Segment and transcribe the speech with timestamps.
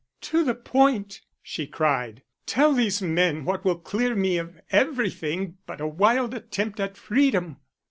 [0.21, 5.79] "To the point," she cried, "tell these men what will clear me of everything but
[5.79, 7.57] a wild attempt at freedom."